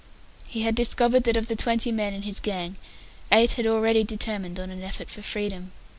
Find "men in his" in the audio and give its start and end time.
1.91-2.39